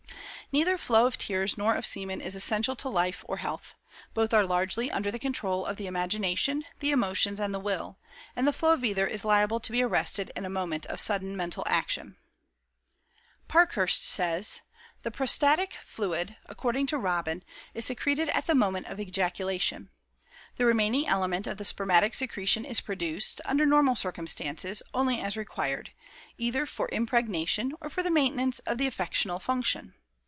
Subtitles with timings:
[0.53, 3.75] Neither flow of tears nor of semen is essential to life or health.
[4.13, 7.99] Both are largely under the control of the imagination, the emotions, and the will;
[8.35, 11.37] and the flow of either is liable to be arrested in a moment of sudden
[11.37, 12.17] mental action."
[13.47, 14.59] Parkhurst says:
[15.03, 19.89] "The prostatic fluid, according to Robin, is secreted at the moment of ejaculation.
[20.57, 25.91] The remaining element of the spermatic secretion is produced, under normal circumstances, only as required,
[26.37, 29.93] either for impregnation or for the maintenance of the affectional function.